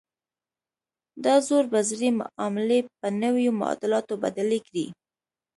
دا 1.23 1.35
زور 1.47 1.65
به 1.71 1.79
زړې 1.89 2.09
معاملې 2.19 2.79
په 2.99 3.07
نویو 3.23 3.51
معادلاتو 3.59 4.13
بدلې 4.23 4.59
کړي. 4.67 4.85